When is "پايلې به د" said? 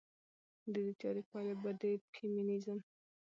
1.29-1.81